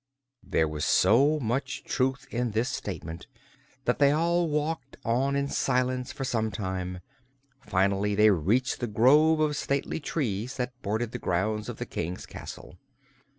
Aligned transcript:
There 0.41 0.67
was 0.67 0.83
so 0.83 1.39
much 1.39 1.83
truth 1.83 2.25
in 2.31 2.53
this 2.53 2.69
statement 2.69 3.27
that 3.85 3.99
they 3.99 4.09
all 4.09 4.49
walked 4.49 4.97
on 5.05 5.35
in 5.35 5.47
silence 5.47 6.11
for 6.11 6.23
some 6.23 6.49
time. 6.49 7.01
Finally 7.59 8.15
they 8.15 8.31
reached 8.31 8.79
the 8.79 8.87
grove 8.87 9.39
of 9.39 9.55
stately 9.55 9.99
trees 9.99 10.57
that 10.57 10.73
bordered 10.81 11.11
the 11.11 11.19
grounds 11.19 11.69
of 11.69 11.77
the 11.77 11.85
King's 11.85 12.25
castle. 12.25 12.79